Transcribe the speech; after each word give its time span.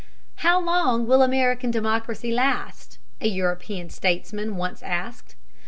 "How 0.37 0.59
long 0.59 1.05
will 1.05 1.21
American 1.21 1.69
democracy 1.69 2.31
last?" 2.33 2.97
a 3.21 3.27
European 3.27 3.91
statesman 3.91 4.55
once 4.57 4.81
asked. 4.81 5.35